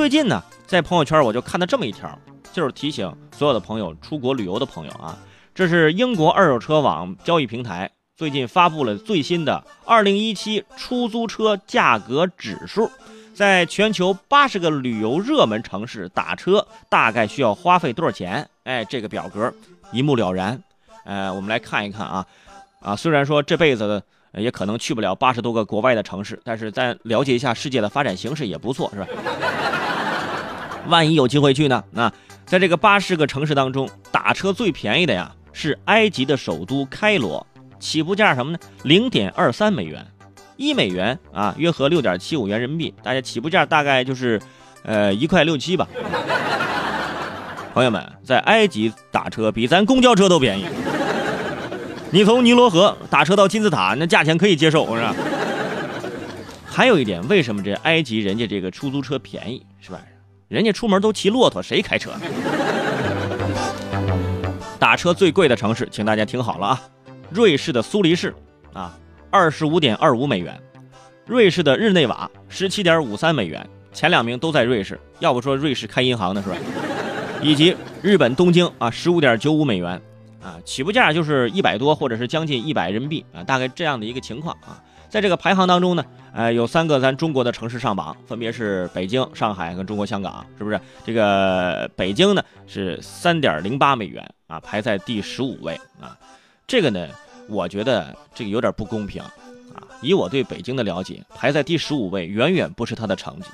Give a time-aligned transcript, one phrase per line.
[0.00, 2.18] 最近呢，在朋友圈我就看到这么一条，
[2.54, 5.14] 就是提醒所有的朋友出国旅游的朋友啊，
[5.54, 12.90] 这是英国二手车网交易平台最近发布了最新的2017出租车价格指数，
[13.34, 18.48] 在全球八十个旅游热门城市打车大概需要花费多少钱？
[18.64, 19.52] 哎，这个表格
[19.92, 20.58] 一目了然。
[21.04, 22.26] 呃，我们来看一看啊，
[22.80, 29.06] 啊，虽然说这辈子也可能去不了八十多个国外的城市，但是咱了解一下世界的发展形势也不错，是吧？
[30.88, 31.84] 万一有机会去呢？
[31.90, 32.12] 那
[32.46, 37.46] 在这个八十个城市当中，打车最便宜的呀是埃及的首都开罗，
[37.78, 38.58] 起步价什么呢？
[38.82, 40.06] 零点二三美元，
[40.56, 44.40] 一美元啊，约合六点七五元人民币，大家起步价大概就是
[44.82, 45.86] 呃一块六七吧。
[47.72, 50.64] 朋友们，在埃及打车比咱公交车都便宜。
[52.10, 55.14] 你从尼罗河打车到金字塔，那价钱可以接受，是吧？
[56.66, 60.00] 还有一点，为什么这埃及人家这个出租车便宜，是吧？
[60.50, 62.10] 人家出门都骑骆驼，谁开车？
[64.80, 66.82] 打车最贵的城市，请大家听好了啊！
[67.30, 68.34] 瑞士的苏黎世
[68.72, 68.98] 啊，
[69.30, 70.52] 二十五点二五美元；
[71.24, 73.64] 瑞士的日内瓦，十七点五三美元。
[73.92, 76.56] 前两名都在瑞士，要不说瑞士开银行呢，是吧？
[77.40, 80.02] 以及日本东京啊，十五点九五美元。
[80.42, 84.82] 啊，起步价就是一百多，或者是将近一百人民币啊，大概这样的一个情况啊。
[85.08, 90.80] 在这个排行当中呢，呃，有三个咱中国的城市上榜，分别是北京、上海跟中国香港，是不是？
[91.04, 96.16] 这个北京呢是三点零八美元啊，排在第十五位啊。
[96.66, 97.08] 这个呢，
[97.48, 99.82] 我觉得这个有点不公平啊。
[100.00, 103.46] 以我对北京的了解，排在第十五位远远不是它的成绩。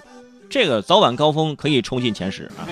[0.50, 2.68] 这个早晚高峰可以冲进前十啊，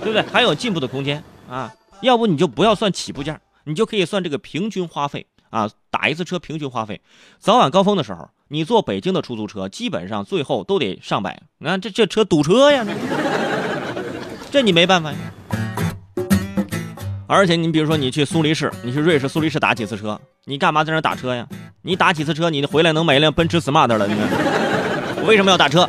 [0.00, 0.22] 对不对？
[0.32, 1.70] 还有进步的空间啊。
[2.02, 7.00] 要不你就不要算起步价，你就可以算这个平均花费啊，打一次车平均花费。
[7.38, 11.40] 早晚高峰的时候，你坐北京的出租车，基本上最后都得上百。
[11.58, 12.84] 你看这这车堵车呀，
[14.50, 15.18] 这你没办法呀。
[17.28, 21.46] 而且你比如说你去苏黎世，你去瑞士苏黎世打几次车，你干嘛在那打车呀？
[21.82, 24.08] 你打几次车，你回来能买一辆奔驰 smart 了？
[24.08, 24.14] 你，
[25.24, 25.88] 为什么要打车？